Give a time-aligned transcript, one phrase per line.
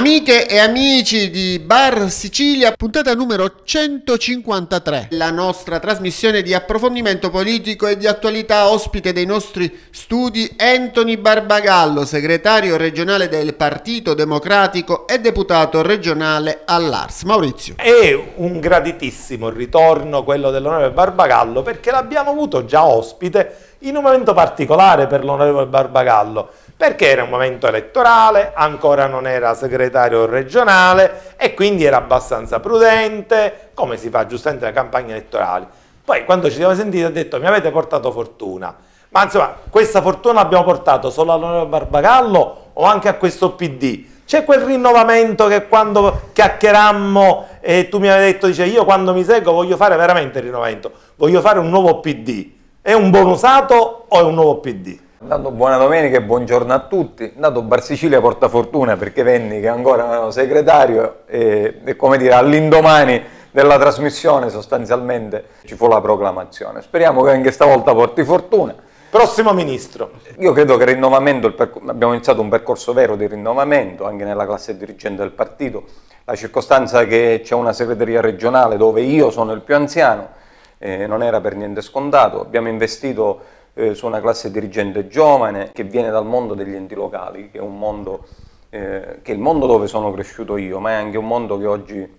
[0.00, 7.86] Amiche e amici di Bar Sicilia, puntata numero 153, la nostra trasmissione di approfondimento politico
[7.86, 15.20] e di attualità ospite dei nostri studi Anthony Barbagallo, segretario regionale del Partito Democratico e
[15.20, 17.24] deputato regionale all'Ars.
[17.24, 17.74] Maurizio.
[17.76, 24.32] È un graditissimo ritorno quello dell'onorevole Barbagallo perché l'abbiamo avuto già ospite in un momento
[24.32, 31.52] particolare per l'onorevole Barbagallo perché era un momento elettorale, ancora non era segretario regionale e
[31.52, 35.66] quindi era abbastanza prudente, come si fa giustamente nelle campagne elettorali.
[36.02, 38.74] Poi quando ci siamo sentiti ha detto mi avete portato fortuna,
[39.10, 44.06] ma insomma questa fortuna l'abbiamo portato solo all'onorevole Barbagallo o anche a questo PD?
[44.24, 49.22] C'è quel rinnovamento che quando chiacchierammo e tu mi avevi detto, dice io quando mi
[49.22, 52.52] seguo voglio fare veramente il rinnovamento, voglio fare un nuovo PD.
[52.80, 55.08] È un buon usato o è un nuovo PD?
[55.22, 57.32] Intanto buona domenica e buongiorno a tutti.
[57.34, 62.32] Intanto Bar Sicilia porta fortuna perché Venni che ancora era segretario e, e come dire
[62.32, 66.80] all'indomani della trasmissione sostanzialmente ci fu la proclamazione.
[66.80, 68.74] Speriamo che anche stavolta porti fortuna.
[69.10, 70.12] Prossimo ministro.
[70.38, 71.54] Io credo che il rinnovamento,
[71.86, 75.84] abbiamo iniziato un percorso vero di rinnovamento anche nella classe dirigente del partito.
[76.24, 80.38] La circostanza che c'è una segreteria regionale dove io sono il più anziano
[80.78, 82.40] eh, non era per niente scontato.
[82.40, 87.50] Abbiamo investito eh, su una classe dirigente giovane che viene dal mondo degli enti locali,
[87.50, 88.26] che è, mondo,
[88.70, 91.66] eh, che è il mondo dove sono cresciuto io, ma è anche un mondo che
[91.66, 92.18] oggi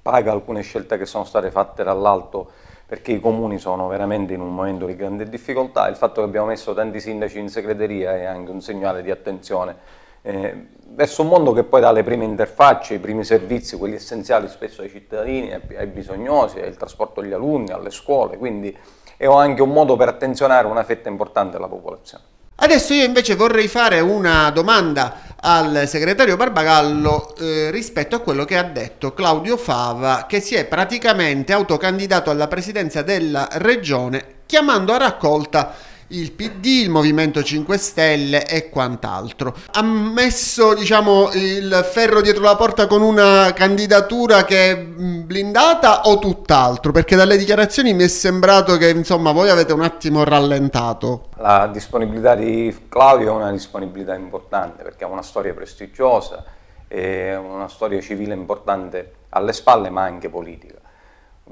[0.00, 2.50] paga alcune scelte che sono state fatte dall'alto
[2.86, 5.88] perché i comuni sono veramente in un momento di grande difficoltà.
[5.88, 10.00] Il fatto che abbiamo messo tanti sindaci in segreteria è anche un segnale di attenzione
[10.22, 14.48] eh, verso un mondo che poi dà le prime interfacce, i primi servizi, quelli essenziali
[14.48, 18.76] spesso ai cittadini, ai, bisognosi, il trasporto agli alunni, alle scuole, quindi
[19.22, 22.24] è anche un modo per attenzionare una fetta importante della popolazione.
[22.56, 28.56] Adesso io invece vorrei fare una domanda al segretario Barbagallo eh, rispetto a quello che
[28.56, 34.98] ha detto Claudio Fava che si è praticamente autocandidato alla presidenza della regione chiamando a
[34.98, 35.72] raccolta
[36.12, 39.54] il PD, il Movimento 5 Stelle e quant'altro.
[39.72, 46.18] Ha messo diciamo, il ferro dietro la porta con una candidatura che è blindata o
[46.18, 46.92] tutt'altro?
[46.92, 51.28] Perché dalle dichiarazioni mi è sembrato che insomma voi avete un attimo rallentato.
[51.36, 56.44] La disponibilità di Claudio è una disponibilità importante perché ha una storia prestigiosa,
[56.90, 60.80] una storia civile importante alle spalle ma anche politica.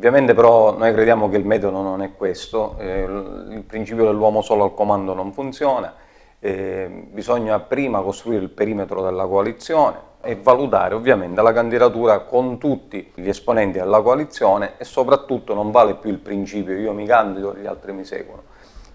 [0.01, 4.65] Ovviamente però noi crediamo che il metodo non è questo, eh, il principio dell'uomo solo
[4.65, 5.93] al comando non funziona,
[6.39, 13.13] eh, bisogna prima costruire il perimetro della coalizione e valutare ovviamente la candidatura con tutti
[13.15, 17.61] gli esponenti della coalizione e soprattutto non vale più il principio io mi candido e
[17.61, 18.45] gli altri mi seguono,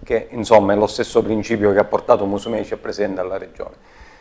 [0.02, 3.76] che insomma è lo stesso principio che ha portato Musumeci a presidente della regione.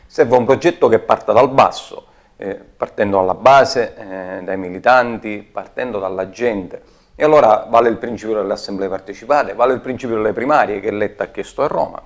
[0.05, 5.99] Serve un progetto che parta dal basso, eh, partendo dalla base, eh, dai militanti, partendo
[5.99, 6.81] dalla gente.
[7.15, 11.23] E allora vale il principio delle assemblee partecipate, vale il principio delle primarie che Letta
[11.23, 12.01] ha chiesto a Roma.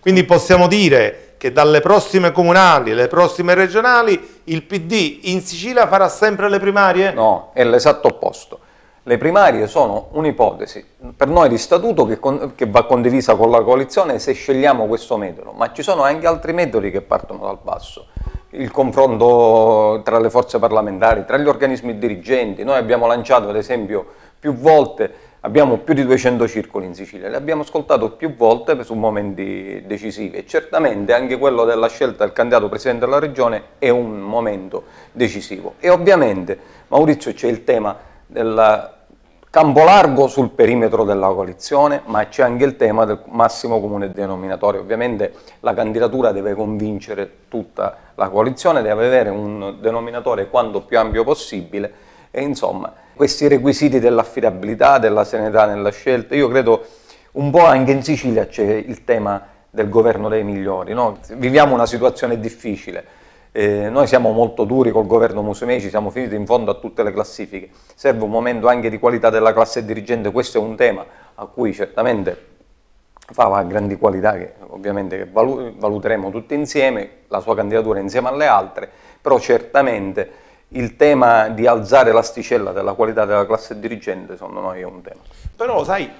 [0.00, 6.08] Quindi possiamo dire che dalle prossime comunali, alle prossime regionali, il PD in Sicilia farà
[6.08, 7.12] sempre le primarie?
[7.12, 8.60] No, è l'esatto opposto.
[9.02, 10.84] Le primarie sono un'ipotesi
[11.16, 15.16] per noi di statuto che, con, che, va condivisa con la coalizione se scegliamo questo
[15.16, 18.08] metodo, ma ci sono anche altri metodi che partono dal basso
[18.50, 22.64] il confronto tra le forze parlamentari, tra gli organismi dirigenti.
[22.64, 24.06] Noi abbiamo lanciato ad esempio
[24.38, 28.94] più volte, abbiamo più di 200 circoli in Sicilia, li abbiamo ascoltato più volte su
[28.94, 34.18] momenti decisivi e certamente anche quello della scelta del candidato Presidente della Regione è un
[34.18, 35.74] momento decisivo.
[35.80, 36.58] E ovviamente
[36.88, 38.96] Maurizio c'è il tema del
[39.58, 44.78] campo largo sul perimetro della coalizione, ma c'è anche il tema del massimo comune denominatore.
[44.78, 51.24] Ovviamente la candidatura deve convincere tutta la coalizione, deve avere un denominatore quanto più ampio
[51.24, 51.92] possibile
[52.30, 56.84] e insomma questi requisiti dell'affidabilità, della serenità nella scelta, io credo
[57.32, 61.18] un po' anche in Sicilia c'è il tema del governo dei migliori, no?
[61.32, 63.04] viviamo una situazione difficile,
[63.52, 67.12] eh, noi siamo molto duri col governo Musumeci, siamo finiti in fondo a tutte le
[67.12, 67.70] classifiche.
[67.94, 71.04] Serve un momento anche di qualità della classe dirigente, questo è un tema
[71.34, 72.56] a cui certamente
[73.30, 78.90] fa grandi qualità che ovviamente valuteremo tutti insieme, la sua candidatura insieme alle altre,
[79.20, 84.84] però certamente il tema di alzare l'asticella della qualità della classe dirigente secondo noi è
[84.84, 85.20] un tema.
[85.56, 86.10] Però sai,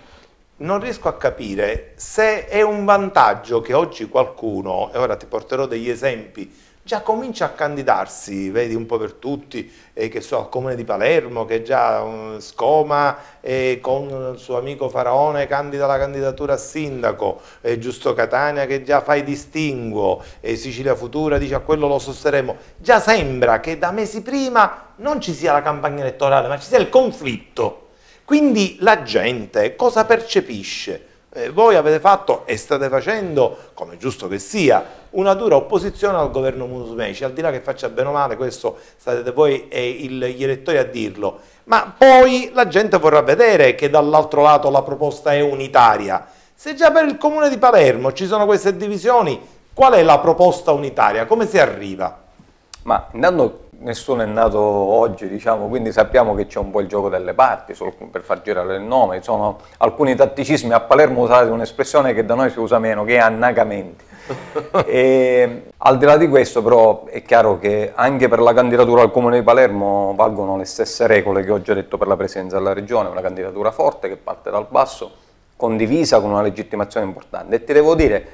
[0.56, 5.66] non riesco a capire se è un vantaggio che oggi qualcuno, e ora ti porterò
[5.66, 6.52] degli esempi
[6.88, 10.84] già comincia a candidarsi, vedi un po' per tutti, eh, che so, al comune di
[10.84, 16.56] Palermo, che già um, Scoma eh, con il suo amico Faraone candida la candidatura a
[16.56, 21.98] sindaco, eh, Giusto Catania che già fa i distinguo, Sicilia Futura dice a quello lo
[21.98, 22.56] sosterremo.
[22.78, 26.78] Già sembra che da mesi prima non ci sia la campagna elettorale, ma ci sia
[26.78, 27.88] il conflitto.
[28.24, 31.07] Quindi la gente cosa percepisce?
[31.30, 36.30] Eh, voi avete fatto e state facendo, come giusto che sia, una dura opposizione al
[36.30, 40.24] governo Musumeci, al di là che faccia bene o male, questo state voi e il,
[40.24, 45.34] gli elettori a dirlo, ma poi la gente vorrà vedere che dall'altro lato la proposta
[45.34, 46.26] è unitaria.
[46.54, 49.38] Se già per il comune di Palermo ci sono queste divisioni,
[49.74, 51.26] qual è la proposta unitaria?
[51.26, 52.24] Come si arriva?
[52.84, 57.08] Ma intanto nessuno è nato oggi, diciamo, quindi sappiamo che c'è un po' il gioco
[57.08, 62.14] delle parti, solo per far girare il nome, sono alcuni tatticismi, a Palermo usate un'espressione
[62.14, 64.04] che da noi si usa meno, che è annagamenti.
[64.84, 69.10] e, al di là di questo però è chiaro che anche per la candidatura al
[69.10, 72.74] Comune di Palermo valgono le stesse regole che ho già detto per la presidenza della
[72.74, 75.10] Regione, una candidatura forte che parte dal basso,
[75.56, 77.56] condivisa con una legittimazione importante.
[77.56, 78.26] E ti devo dire,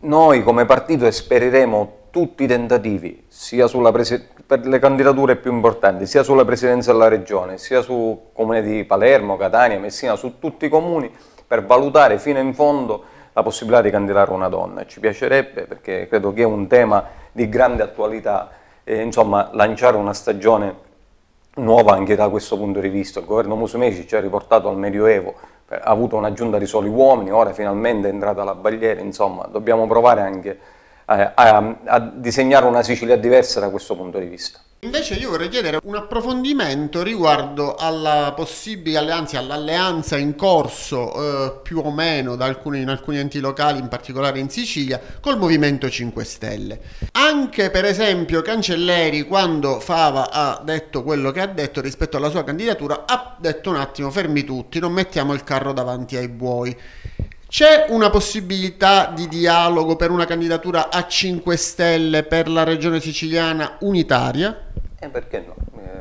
[0.00, 3.66] noi come partito esperiremo tutti i tentativi, sia
[4.46, 9.38] per le candidature più importanti, sia sulla presidenza della regione, sia sul comune di Palermo,
[9.38, 11.10] Catania, Messina, su tutti i comuni,
[11.46, 14.84] per valutare fino in fondo la possibilità di candidare una donna.
[14.84, 18.50] Ci piacerebbe perché credo che è un tema di grande attualità,
[18.84, 20.90] e, insomma lanciare una stagione
[21.54, 23.20] nuova anche da questo punto di vista.
[23.20, 25.34] Il governo Musumeci ci ha riportato al Medioevo,
[25.68, 29.86] ha avuto una giunta di soli uomini, ora finalmente è entrata la Bagliera, insomma dobbiamo
[29.86, 30.58] provare anche
[31.06, 31.32] a,
[31.84, 34.60] a, disegnare una Sicilia diversa da questo punto di vista.
[34.84, 41.78] Invece io vorrei chiedere un approfondimento riguardo alla possibile, anzi all'alleanza in corso eh, più
[41.78, 46.80] o meno alcuni, in alcuni enti locali, in particolare in Sicilia, col Movimento 5 Stelle.
[47.12, 52.42] Anche per esempio Cancelleri quando Fava ha detto quello che ha detto rispetto alla sua
[52.42, 56.76] candidatura ha detto un attimo fermi tutti, non mettiamo il carro davanti ai buoi.
[57.52, 63.76] C'è una possibilità di dialogo per una candidatura a 5 Stelle per la regione siciliana
[63.80, 64.68] unitaria?
[64.98, 65.54] Eh, perché no?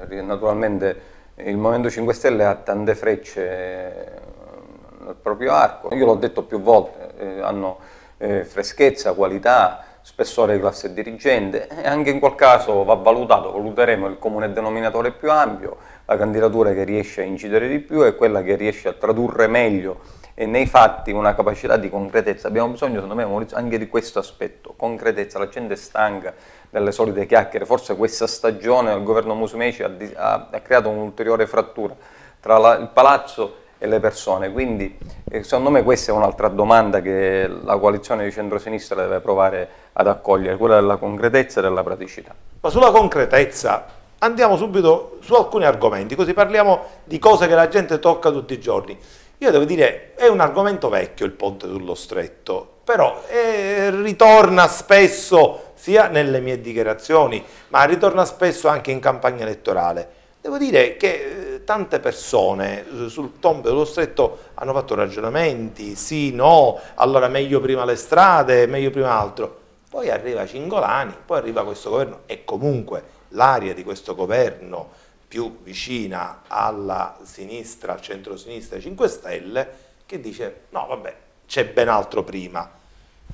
[0.10, 1.02] Eh, naturalmente
[1.36, 6.62] il Movimento 5 Stelle ha tante frecce eh, nel proprio arco, io l'ho detto più
[6.62, 7.80] volte, hanno
[8.18, 14.18] freschezza, qualità, spessore di classe dirigente e anche in quel caso va valutato, valuteremo il
[14.20, 15.76] comune denominatore più ampio,
[16.06, 20.20] la candidatura che riesce a incidere di più e quella che riesce a tradurre meglio
[20.34, 22.48] e nei fatti una capacità di concretezza.
[22.48, 25.40] Abbiamo bisogno, secondo me, Maurizio, anche di questo aspetto, concretezza.
[25.40, 26.34] La gente è stanca
[26.70, 31.94] delle solite chiacchiere, forse questa stagione il governo Musumeci ha, ha, ha creato un'ulteriore frattura
[32.40, 34.96] tra la, il palazzo e le persone, quindi
[35.30, 40.08] eh, secondo me questa è un'altra domanda che la coalizione di centrosinistra deve provare ad
[40.08, 42.34] accogliere, quella della concretezza e della praticità.
[42.60, 43.86] Ma sulla concretezza
[44.20, 48.60] andiamo subito su alcuni argomenti, così parliamo di cose che la gente tocca tutti i
[48.60, 48.98] giorni.
[49.42, 55.72] Io devo dire, è un argomento vecchio il ponte sullo stretto, però eh, ritorna spesso
[55.74, 60.10] sia nelle mie dichiarazioni, ma ritorna spesso anche in campagna elettorale.
[60.42, 66.32] Devo dire che eh, tante persone eh, sul ponte sullo stretto hanno fatto ragionamenti, sì,
[66.32, 69.58] no, allora meglio prima le strade, meglio prima altro.
[69.90, 75.01] Poi arriva Cingolani, poi arriva questo governo e comunque l'aria di questo governo
[75.32, 79.70] più vicina alla sinistra, al centro-sinistra 5 Stelle,
[80.06, 81.16] che dice no vabbè
[81.48, 82.70] c'è ben altro prima.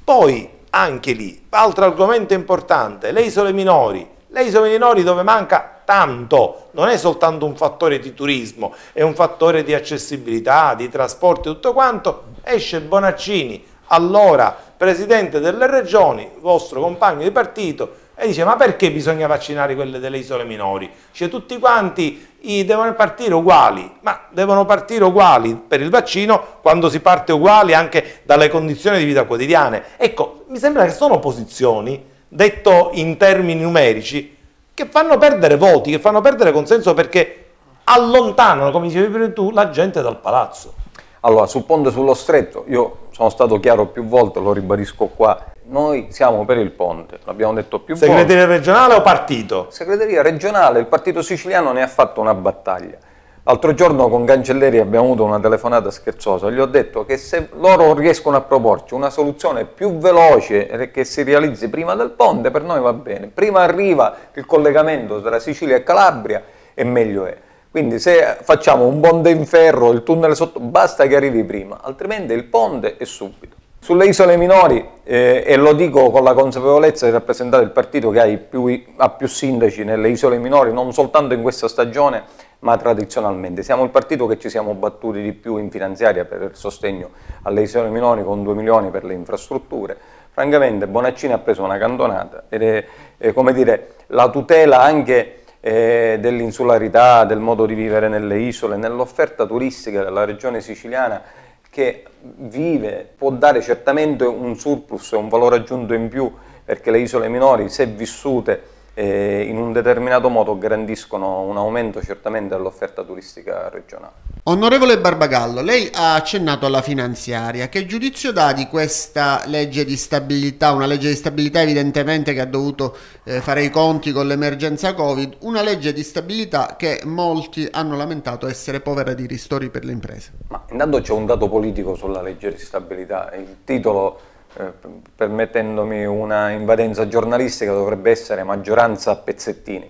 [0.03, 6.67] Poi anche lì, altro argomento importante, le isole minori, le isole minori dove manca tanto,
[6.73, 11.73] non è soltanto un fattore di turismo, è un fattore di accessibilità, di trasporti, tutto
[11.73, 18.91] quanto, esce Bonaccini, allora presidente delle regioni, vostro compagno di partito, e dice ma perché
[18.91, 20.89] bisogna vaccinare quelle delle isole minori?
[21.11, 22.27] Cioè tutti quanti
[22.65, 28.21] devono partire uguali, ma devono partire uguali per il vaccino quando si parte uguali anche
[28.23, 29.83] dalle condizioni di vita quotidiane.
[29.97, 34.35] Ecco, mi sembra che sono posizioni, detto in termini numerici,
[34.73, 37.45] che fanno perdere voti, che fanno perdere consenso perché
[37.83, 40.73] allontanano, come dicevi prima tu, la gente dal palazzo.
[41.21, 46.07] Allora, sul ponte sullo stretto, io sono stato chiaro più volte, lo ribadisco qua, noi
[46.09, 48.09] siamo per il ponte, l'abbiamo detto più volte.
[48.09, 49.67] Segreteria regionale o partito?
[49.69, 52.97] Segreteria regionale, il partito siciliano ne ha fatto una battaglia.
[53.43, 57.93] L'altro giorno con Cancelleri abbiamo avuto una telefonata scherzosa, gli ho detto che se loro
[57.93, 62.81] riescono a proporci una soluzione più veloce che si realizzi prima del ponte, per noi
[62.81, 63.27] va bene.
[63.27, 66.43] Prima arriva il collegamento tra Sicilia e Calabria
[66.73, 67.37] e meglio è.
[67.71, 72.33] Quindi se facciamo un ponte in ferro, il tunnel sotto, basta che arrivi prima, altrimenti
[72.33, 73.56] il ponte è subito.
[73.79, 78.19] Sulle isole minori, eh, e lo dico con la consapevolezza di rappresentare il partito che
[78.19, 82.23] ha più, ha più sindaci nelle isole minori, non soltanto in questa stagione,
[82.59, 83.63] ma tradizionalmente.
[83.63, 87.11] Siamo il partito che ci siamo battuti di più in finanziaria per il sostegno
[87.43, 89.95] alle isole minori con 2 milioni per le infrastrutture.
[90.31, 92.85] Francamente Bonaccini ha preso una cantonata ed è,
[93.17, 99.45] è come dire, la tutela anche eh, dell'insularità, del modo di vivere nelle isole, nell'offerta
[99.45, 101.21] turistica della regione siciliana
[101.69, 106.31] che vive, può dare certamente un surplus un valore aggiunto in più
[106.63, 112.55] perché le isole minori, se vissute eh, in un determinato modo, garantiscono un aumento certamente
[112.55, 114.13] dell'offerta turistica regionale.
[114.45, 117.69] Onorevole Barbagallo, lei ha accennato alla finanziaria.
[117.69, 120.71] Che giudizio dà di questa legge di stabilità?
[120.71, 125.35] Una legge di stabilità evidentemente che ha dovuto eh, fare i conti con l'emergenza Covid,
[125.41, 130.31] una legge di stabilità che molti hanno lamentato essere povera di ristori per le imprese.
[130.47, 133.31] Ma intanto c'è un dato politico sulla legge di stabilità.
[133.35, 134.19] Il titolo,
[134.59, 134.73] eh,
[135.15, 139.89] permettendomi una invadenza giornalistica, dovrebbe essere maggioranza a pezzettini.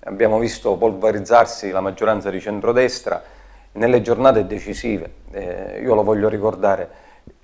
[0.00, 3.22] Abbiamo visto polverizzarsi la maggioranza di centrodestra
[3.72, 5.10] nelle giornate decisive.
[5.30, 6.88] Eh, io lo voglio ricordare,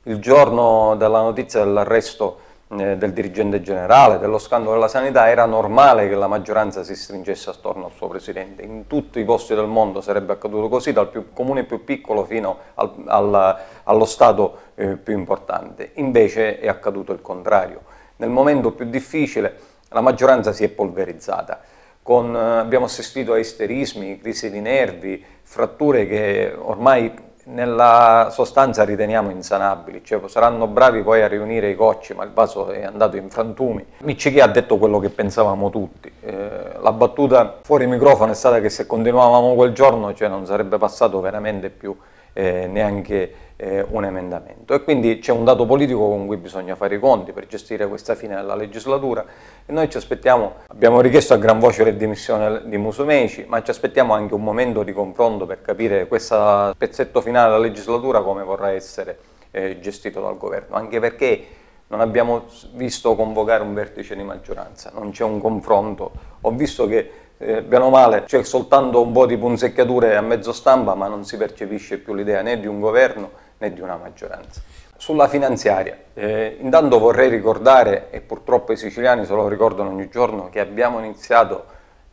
[0.05, 6.09] il giorno della notizia dell'arresto eh, del dirigente generale, dello scandalo della sanità, era normale
[6.09, 8.63] che la maggioranza si stringesse attorno al suo presidente.
[8.63, 12.59] In tutti i posti del mondo sarebbe accaduto così, dal più comune più piccolo fino
[12.75, 15.93] al, al, allo Stato eh, più importante.
[15.95, 17.83] Invece è accaduto il contrario.
[18.17, 21.61] Nel momento più difficile la maggioranza si è polverizzata.
[22.03, 29.31] Con, eh, abbiamo assistito a isterismi, crisi di nervi, fratture che ormai nella sostanza riteniamo
[29.31, 33.29] insanabili, cioè saranno bravi poi a riunire i cocci, ma il vaso è andato in
[33.29, 33.85] frantumi.
[33.99, 38.71] Miccichi ha detto quello che pensavamo tutti, eh, la battuta fuori microfono è stata che
[38.71, 41.97] se continuavamo quel giorno cioè, non sarebbe passato veramente più
[42.33, 44.75] eh, neanche eh, un emendamento.
[44.75, 48.15] E quindi c'è un dato politico con cui bisogna fare i conti per gestire questa
[48.15, 49.25] fine della legislatura.
[49.67, 53.71] E noi ci aspettiamo, abbiamo richiesto a gran voce le dimissioni di Musumeci, ma ci
[53.71, 58.71] aspettiamo anche un momento di confronto per capire questo pezzetto finale della legislatura come vorrà
[58.71, 59.19] essere
[59.51, 61.47] eh, gestito dal governo, anche perché
[61.87, 67.11] non abbiamo visto convocare un vertice di maggioranza, non c'è un confronto, ho visto che
[67.39, 71.25] eh, bene o male c'è soltanto un po' di punzecchiature a mezzo stampa ma non
[71.25, 74.61] si percepisce più l'idea né di un governo né di una maggioranza.
[74.97, 80.49] Sulla finanziaria, eh, intanto vorrei ricordare, e purtroppo i siciliani se lo ricordano ogni giorno,
[80.51, 81.73] che abbiamo iniziato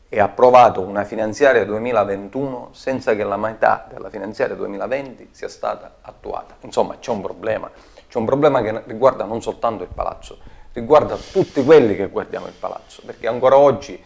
[0.10, 6.55] e approvato una finanziaria 2021 senza che la metà della finanziaria 2020 sia stata attuata.
[6.62, 7.72] Insomma c'è un problema,
[8.10, 10.39] c'è un problema che riguarda non soltanto il palazzo,
[10.74, 14.03] riguarda tutti quelli che guardiamo il palazzo, perché ancora oggi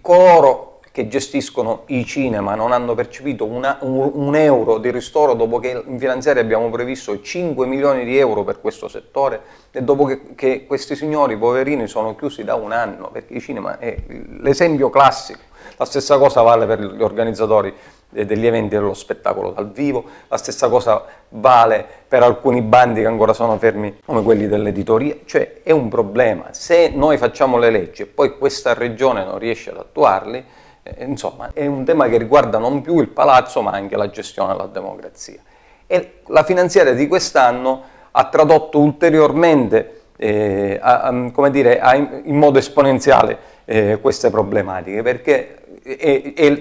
[0.00, 5.58] coloro che gestiscono i cinema non hanno percepito una, un, un, euro di ristoro dopo
[5.58, 10.34] che in finanziaria abbiamo previsto 5 milioni di euro per questo settore e dopo che,
[10.34, 13.94] che questi signori poverini sono chiusi da un anno, perché i cinema è
[14.40, 15.40] l'esempio classico.
[15.76, 17.74] La stessa cosa vale per gli organizzatori
[18.08, 23.34] degli eventi dello spettacolo dal vivo, la stessa cosa vale per alcuni bandi che ancora
[23.34, 26.54] sono fermi come quelli dell'editoria, cioè è un problema.
[26.54, 30.64] Se noi facciamo le leggi e poi questa regione non riesce ad attuarli, eh,
[30.98, 34.66] insomma, è un tema che riguarda non più il palazzo ma anche la gestione della
[34.66, 35.40] democrazia.
[35.86, 42.58] E la finanziaria di quest'anno ha tradotto ulteriormente, eh, a, a, dire, a, in modo
[42.58, 45.56] esponenziale eh, queste problematiche, perché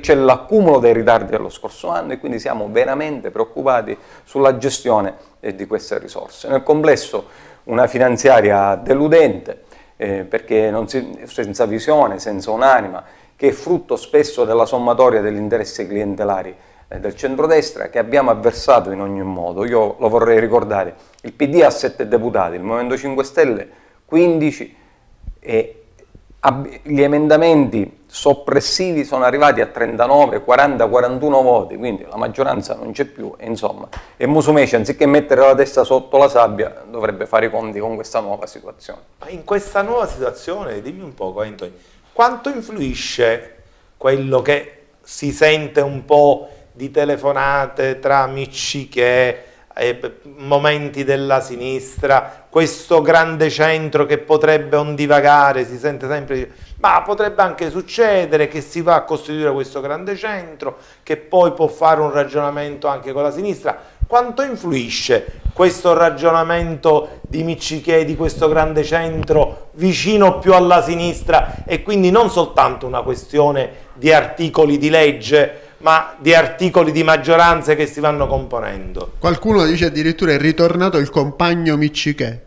[0.02, 5.56] c'è l'accumulo dei ritardi dello scorso anno e quindi siamo veramente preoccupati sulla gestione eh,
[5.56, 6.48] di queste risorse.
[6.48, 7.26] Nel complesso
[7.64, 9.64] una finanziaria deludente,
[9.98, 13.04] eh, perché si, senza visione, senza un'anima,
[13.36, 16.56] che è frutto spesso della sommatoria degli interessi clientelari
[16.88, 19.66] eh, del centrodestra che abbiamo avversato in ogni modo.
[19.66, 23.70] Io lo vorrei ricordare, il PD ha 7 deputati, il Movimento 5 Stelle
[24.06, 24.78] 15
[25.40, 25.80] e
[26.84, 33.06] gli emendamenti soppressivi sono arrivati a 39, 40, 41 voti, quindi la maggioranza non c'è
[33.06, 37.50] più e insomma, e Musumeci anziché mettere la testa sotto la sabbia dovrebbe fare i
[37.50, 39.02] conti con questa nuova situazione.
[39.20, 41.74] Ma in questa nuova situazione, dimmi un poco Anthony,
[42.16, 43.56] quanto influisce
[43.98, 49.44] quello che si sente un po' di telefonate tra amici che
[49.76, 57.42] eh, momenti della sinistra, questo grande centro che potrebbe ondivagare, si sente sempre, ma potrebbe
[57.42, 62.14] anche succedere che si va a costituire questo grande centro, che poi può fare un
[62.14, 63.78] ragionamento anche con la sinistra.
[64.08, 71.82] Quanto influisce questo ragionamento di Miccichè, di questo grande centro vicino più alla sinistra e
[71.82, 77.88] quindi non soltanto una questione di articoli di legge, ma di articoli di maggioranze che
[77.88, 79.14] si vanno componendo.
[79.18, 82.42] Qualcuno dice addirittura è ritornato il compagno Miccichè.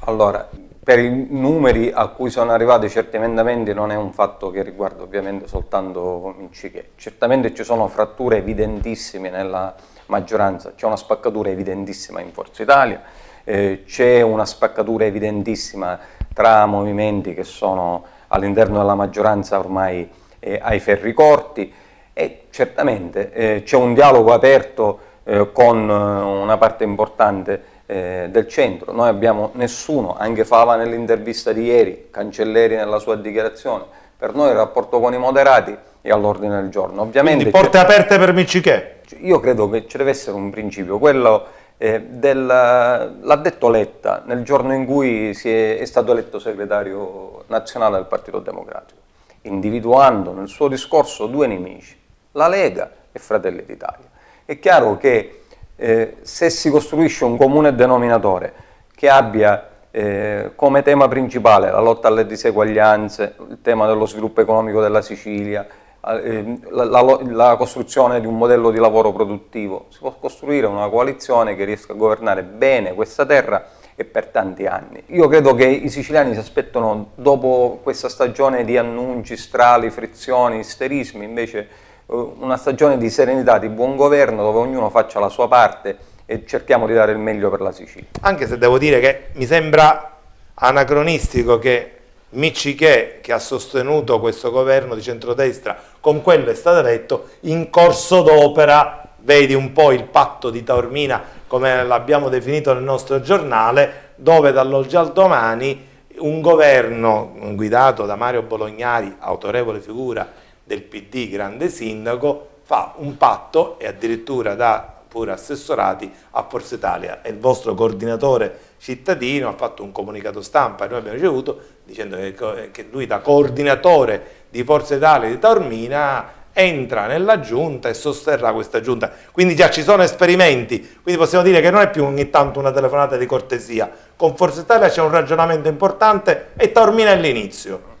[0.00, 0.48] Allora,
[0.82, 5.02] per i numeri a cui sono arrivati certi emendamenti non è un fatto che riguarda
[5.02, 6.90] ovviamente soltanto Minciche.
[6.96, 9.74] Certamente ci sono fratture evidentissime nella
[10.06, 13.02] maggioranza, c'è una spaccatura evidentissima in Forza Italia,
[13.44, 15.98] eh, c'è una spaccatura evidentissima
[16.32, 20.08] tra movimenti che sono all'interno della maggioranza ormai
[20.40, 21.72] eh, ai ferri corti
[22.12, 28.48] e certamente eh, c'è un dialogo aperto eh, con eh, una parte importante eh, del
[28.48, 28.92] centro.
[28.92, 33.84] Noi abbiamo nessuno, anche Fava nell'intervista di ieri, Cancelleri nella sua dichiarazione,
[34.16, 37.02] per noi il rapporto con i moderati è all'ordine del giorno.
[37.02, 38.95] Ovviamente Quindi porte aperte per Miccichè?
[39.20, 41.46] Io credo che ci deve essere un principio, quello
[41.78, 48.06] eh, l'ha detto Letta nel giorno in cui è, è stato eletto segretario nazionale del
[48.06, 49.00] Partito Democratico,
[49.42, 51.96] individuando nel suo discorso due nemici,
[52.32, 54.06] la Lega e Fratelli d'Italia.
[54.44, 55.42] È chiaro che
[55.76, 58.52] eh, se si costruisce un comune denominatore
[58.94, 64.80] che abbia eh, come tema principale la lotta alle diseguaglianze, il tema dello sviluppo economico
[64.80, 65.66] della Sicilia,
[66.06, 71.56] la, la, la, costruzione di un modello di lavoro produttivo, si può costruire una coalizione
[71.56, 75.02] che riesca a governare bene questa terra e per tanti anni.
[75.06, 81.24] Io credo che i siciliani si aspettano, dopo questa stagione di annunci, strali, frizioni, isterismi,
[81.24, 81.58] invece
[82.06, 86.44] eh, una stagione di serenità, di buon governo dove ognuno faccia la sua parte e
[86.46, 88.08] cerchiamo di dare il meglio per la Sicilia.
[88.20, 90.18] Anche se devo dire che mi sembra
[90.54, 91.95] anacronistico che
[92.30, 98.22] Miccichè, che ha sostenuto questo governo di centrodestra, con quello è stato eletto, in corso
[98.22, 104.52] d'opera, vedi un po' il patto di Taormina, come l'abbiamo definito nel nostro giornale, dove
[104.52, 110.26] dall'oggi al domani un governo guidato da Mario Bolognari, autorevole figura,
[110.64, 117.22] del PD, grande sindaco, fa un patto e addirittura dà pure assessorati a Forza Italia
[117.22, 122.16] e il vostro coordinatore cittadino ha fatto un comunicato stampa e noi abbiamo ricevuto dicendo
[122.16, 128.52] che, che lui da coordinatore di Forza Italia di Taormina entra nella giunta e sosterrà
[128.52, 129.10] questa giunta.
[129.32, 132.70] Quindi già ci sono esperimenti, quindi possiamo dire che non è più ogni tanto una
[132.70, 133.90] telefonata di cortesia.
[134.16, 137.95] Con Forza Italia c'è un ragionamento importante e Taormina è l'inizio.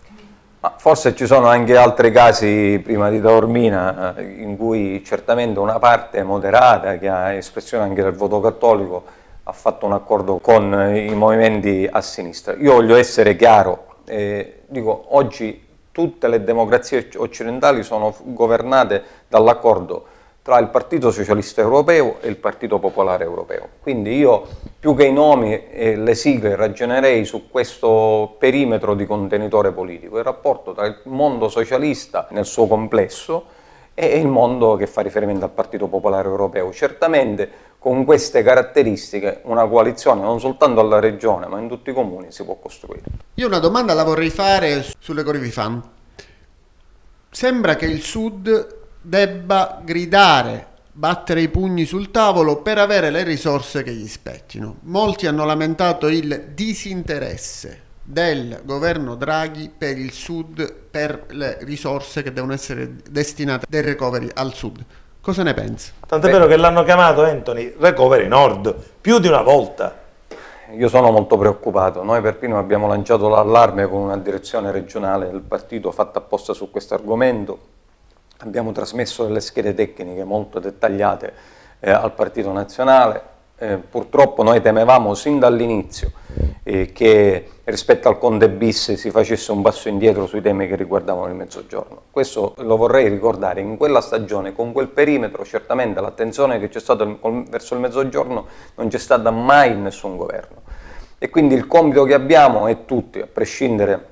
[0.66, 5.78] Ma forse ci sono anche altri casi prima di Taormina eh, in cui certamente una
[5.78, 9.04] parte moderata che ha espressione anche del voto cattolico
[9.44, 12.54] ha fatto un accordo con i movimenti a sinistra.
[12.54, 20.06] Io voglio essere chiaro, eh, dico oggi tutte le democrazie occidentali sono governate dall'accordo
[20.46, 23.68] tra il Partito Socialista Europeo e il Partito Popolare Europeo.
[23.82, 24.46] Quindi io
[24.78, 30.22] più che i nomi e le sigle ragionerei su questo perimetro di contenitore politico, il
[30.22, 33.46] rapporto tra il mondo socialista nel suo complesso
[33.92, 36.70] e il mondo che fa riferimento al Partito Popolare Europeo.
[36.70, 42.30] Certamente con queste caratteristiche una coalizione non soltanto alla regione ma in tutti i comuni
[42.30, 43.02] si può costruire.
[43.34, 45.82] Io una domanda la vorrei fare sulle Corivifan.
[47.30, 53.84] Sembra che il Sud debba gridare, battere i pugni sul tavolo per avere le risorse
[53.84, 54.78] che gli spettino.
[54.82, 62.32] Molti hanno lamentato il disinteresse del governo Draghi per il Sud, per le risorse che
[62.32, 64.84] devono essere destinate dai recovery al Sud.
[65.20, 65.92] Cosa ne pensi?
[66.04, 70.04] Tant'è vero che l'hanno chiamato Anthony Recovery Nord più di una volta.
[70.76, 72.02] Io sono molto preoccupato.
[72.02, 76.70] Noi per primo abbiamo lanciato l'allarme con una direzione regionale del partito fatta apposta su
[76.72, 77.74] questo argomento
[78.38, 81.32] abbiamo trasmesso delle schede tecniche molto dettagliate
[81.80, 83.34] eh, al Partito Nazionale.
[83.58, 86.12] Eh, purtroppo noi temevamo sin dall'inizio
[86.62, 91.28] eh, che rispetto al Conte bis si facesse un passo indietro sui temi che riguardavano
[91.28, 92.02] il Mezzogiorno.
[92.10, 97.06] Questo lo vorrei ricordare, in quella stagione, con quel perimetro, certamente l'attenzione che c'è stata
[97.48, 100.62] verso il Mezzogiorno non c'è stata mai in nessun governo.
[101.18, 104.08] E quindi il compito che abbiamo è tutti, a prescindere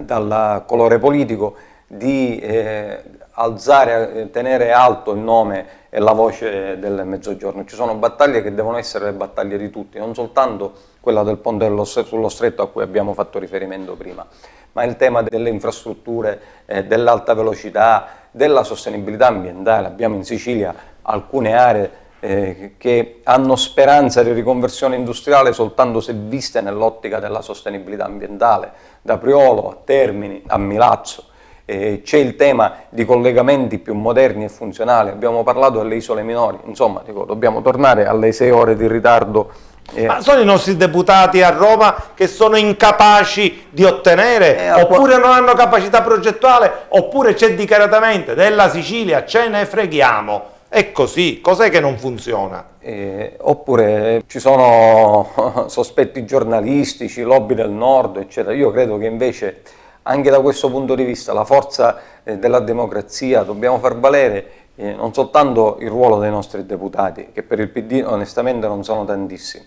[0.00, 3.02] dal colore politico, di eh,
[3.34, 7.64] alzare, eh, tenere alto il nome e la voce del Mezzogiorno.
[7.64, 11.70] Ci sono battaglie che devono essere le battaglie di tutti, non soltanto quella del ponte
[11.84, 14.26] sullo stretto a cui abbiamo fatto riferimento prima,
[14.72, 19.86] ma il tema delle infrastrutture, eh, dell'alta velocità, della sostenibilità ambientale.
[19.86, 26.60] Abbiamo in Sicilia alcune aree eh, che hanno speranza di riconversione industriale soltanto se viste
[26.60, 31.32] nell'ottica della sostenibilità ambientale, da Priolo a Termini a Milazzo
[31.66, 36.58] eh, c'è il tema di collegamenti più moderni e funzionali, abbiamo parlato delle isole minori,
[36.66, 39.50] insomma dico, dobbiamo tornare alle sei ore di ritardo.
[39.92, 40.06] Eh.
[40.06, 45.30] Ma sono i nostri deputati a Roma che sono incapaci di ottenere, eh, oppure non
[45.30, 50.52] hanno capacità progettuale, oppure c'è dichiaratamente della Sicilia ce ne freghiamo.
[50.68, 52.70] È così, cos'è che non funziona?
[52.80, 58.54] Eh, oppure ci sono sospetti giornalistici, lobby del nord, eccetera.
[58.54, 59.62] Io credo che invece
[60.04, 64.92] anche da questo punto di vista la forza eh, della democrazia dobbiamo far valere eh,
[64.92, 69.64] non soltanto il ruolo dei nostri deputati, che per il PD onestamente non sono tantissimi,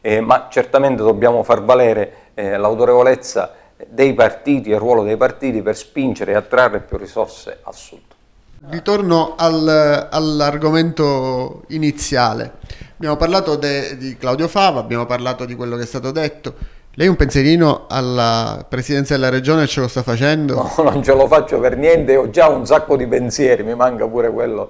[0.00, 3.52] eh, ma certamente dobbiamo far valere l'autorevolezza
[3.88, 8.00] dei partiti e il ruolo dei partiti per spingere e attrarre più risorse al sud.
[8.68, 12.54] Ritorno al, all'argomento iniziale.
[12.94, 16.54] Abbiamo parlato de, di Claudio Fava, abbiamo parlato di quello che è stato detto.
[16.98, 20.68] Lei un pensierino alla presidenza della regione ce lo sta facendo?
[20.76, 24.04] No, non ce lo faccio per niente, ho già un sacco di pensieri, mi manca
[24.08, 24.68] pure quello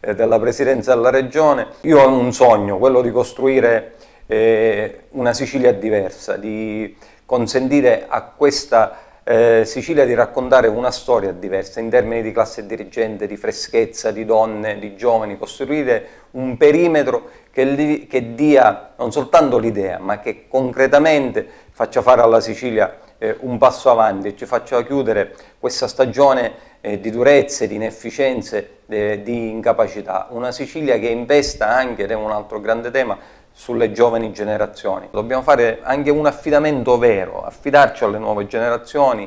[0.00, 1.66] eh, della presidenza della regione.
[1.82, 8.96] Io ho un sogno, quello di costruire eh, una Sicilia diversa, di consentire a questa
[9.22, 14.24] eh, Sicilia di raccontare una storia diversa in termini di classe dirigente, di freschezza, di
[14.24, 21.48] donne, di giovani, costruire un perimetro che, che dia non soltanto l'idea, ma che concretamente
[21.70, 27.00] faccia fare alla Sicilia eh, un passo avanti e ci faccia chiudere questa stagione eh,
[27.00, 30.26] di durezze, di inefficienze, eh, di incapacità.
[30.32, 33.16] Una Sicilia che investa anche, ed è un altro grande tema,
[33.50, 35.08] sulle giovani generazioni.
[35.10, 39.26] Dobbiamo fare anche un affidamento vero, affidarci alle nuove generazioni,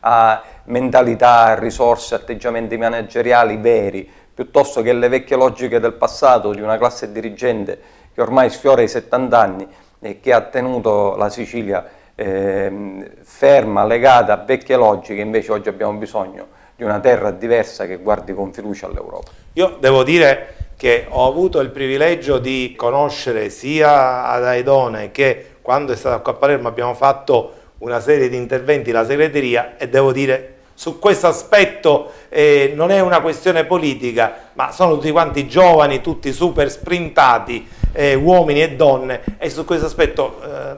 [0.00, 6.78] a mentalità, risorse, atteggiamenti manageriali veri, piuttosto che le vecchie logiche del passato di una
[6.78, 7.78] classe dirigente
[8.14, 9.68] che ormai sfiora i 70 anni
[10.00, 15.98] e che ha tenuto la Sicilia eh, ferma, legata a vecchie logiche, invece oggi abbiamo
[15.98, 19.30] bisogno di una terra diversa che guardi con fiducia all'Europa.
[19.54, 25.92] Io devo dire che ho avuto il privilegio di conoscere sia ad Aidone che quando
[25.92, 30.10] è stato qua a Palermo abbiamo fatto una serie di interventi la segreteria e devo
[30.10, 36.00] dire su questo aspetto eh, non è una questione politica ma sono tutti quanti giovani,
[36.00, 40.76] tutti super sprintati, eh, uomini e donne e su questo aspetto eh,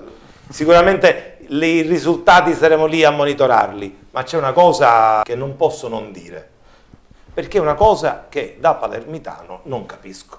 [0.48, 6.10] sicuramente i risultati saremo lì a monitorarli ma c'è una cosa che non posso non
[6.10, 6.48] dire
[7.32, 10.36] perché è una cosa che da palermitano non capisco.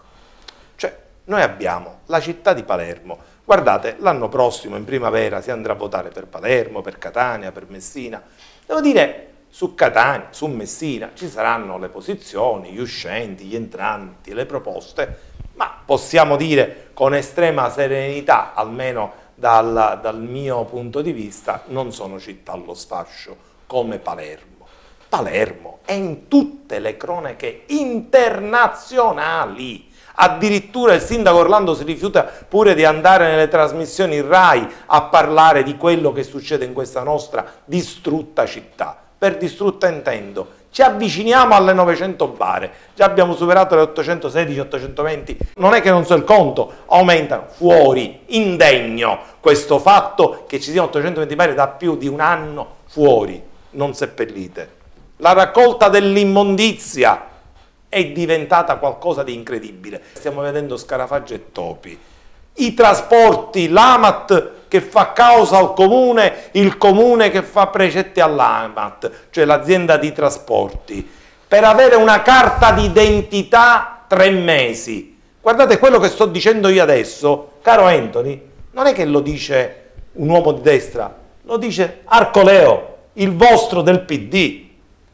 [0.76, 0.93] Cioè,
[1.26, 6.10] noi abbiamo la città di Palermo, guardate, l'anno prossimo in primavera si andrà a votare
[6.10, 8.21] per Palermo, per Catania, per Messina.
[8.65, 14.47] Devo dire, su Catania, su Messina ci saranno le posizioni, gli uscenti, gli entranti, le
[14.47, 15.19] proposte,
[15.53, 22.19] ma possiamo dire con estrema serenità, almeno dal, dal mio punto di vista, non sono
[22.19, 23.37] città allo sfascio
[23.67, 24.65] come Palermo.
[25.07, 29.91] Palermo è in tutte le cronache internazionali.
[30.15, 35.77] Addirittura il sindaco Orlando si rifiuta pure di andare nelle trasmissioni RAI a parlare di
[35.77, 39.02] quello che succede in questa nostra distrutta città.
[39.23, 45.79] Per distrutta intendo, ci avviciniamo alle 900 bare, già abbiamo superato le 816-820, non è
[45.79, 51.53] che non so il conto, aumentano fuori, indegno questo fatto che ci siano 820 bare
[51.53, 54.71] da più di un anno fuori, non seppellite.
[55.19, 57.27] La raccolta dell'immondizia
[57.88, 60.01] è diventata qualcosa di incredibile.
[60.12, 61.97] Stiamo vedendo scarafaggi e topi.
[62.55, 69.45] I trasporti, l'AMAT che fa causa al comune, il comune che fa precetti all'AMAT, cioè
[69.45, 71.07] l'azienda di trasporti,
[71.47, 75.19] per avere una carta d'identità tre mesi.
[75.39, 80.29] Guardate quello che sto dicendo io adesso, caro Anthony, non è che lo dice un
[80.29, 81.13] uomo di destra,
[81.43, 84.62] lo dice Arcoleo, il vostro del PD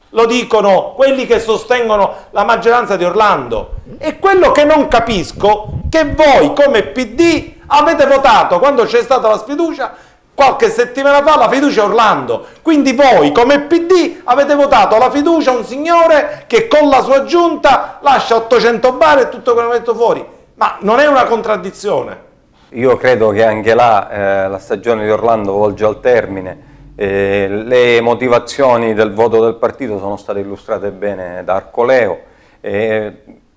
[0.10, 3.76] lo dicono quelli che sostengono la maggioranza di Orlando.
[3.98, 9.38] E quello che non capisco che voi come PD avete votato quando c'è stata la
[9.38, 9.94] sfiducia
[10.40, 12.46] qualche settimana fa la fiducia a Orlando.
[12.62, 17.26] Quindi voi come PD avete votato la fiducia a un signore che con la sua
[17.26, 20.26] giunta lascia 800 bar e tutto quello che ha messo fuori.
[20.56, 22.28] Ma non è una contraddizione.
[22.70, 26.68] Io credo che anche là eh, la stagione di Orlando volge al termine
[27.02, 32.20] eh, le motivazioni del voto del partito sono state illustrate bene da Arcoleo.
[32.60, 33.14] Eh,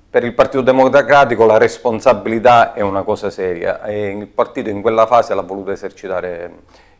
[0.08, 5.06] per il Partito Democratico la responsabilità è una cosa seria e il partito in quella
[5.06, 6.52] fase l'ha voluto esercitare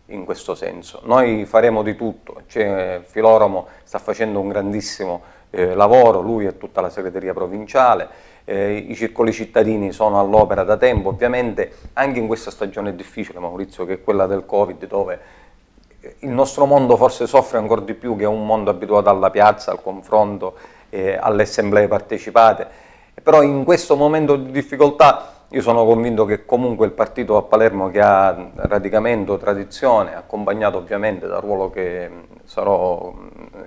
[0.07, 1.03] in questo senso.
[1.05, 6.81] Noi faremo di tutto, cioè, Filoromo sta facendo un grandissimo eh, lavoro, lui e tutta
[6.81, 8.09] la segreteria provinciale,
[8.45, 13.85] eh, i circoli cittadini sono all'opera da tempo, ovviamente anche in questa stagione difficile Maurizio
[13.85, 15.21] che è quella del Covid dove
[16.21, 19.81] il nostro mondo forse soffre ancora di più che un mondo abituato alla piazza, al
[19.81, 20.55] confronto,
[20.91, 22.67] eh, alle assemblee partecipate,
[23.23, 27.91] però in questo momento di difficoltà io sono convinto che comunque il partito a Palermo
[27.91, 32.11] che ha radicamento, tradizione, accompagnato ovviamente dal ruolo che
[32.45, 33.15] sarò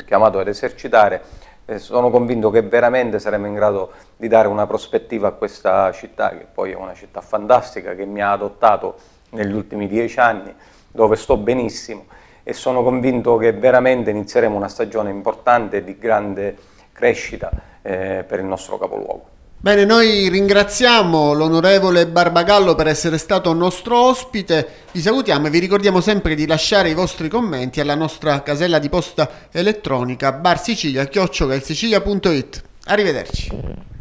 [0.05, 1.21] chiamato ad esercitare,
[1.67, 6.29] e sono convinto che veramente saremo in grado di dare una prospettiva a questa città,
[6.29, 8.95] che poi è una città fantastica, che mi ha adottato
[9.31, 10.53] negli ultimi dieci anni,
[10.91, 12.05] dove sto benissimo
[12.47, 16.55] e sono convinto che veramente inizieremo una stagione importante di grande
[16.93, 17.49] crescita
[17.81, 19.33] eh, per il nostro capoluogo.
[19.57, 26.01] Bene, noi ringraziamo l'onorevole Barbagallo per essere stato nostro ospite, vi salutiamo e vi ricordiamo
[26.01, 32.63] sempre di lasciare i vostri commenti alla nostra casella di posta elettronica barsicilia.it.
[32.83, 33.93] Arrivederci.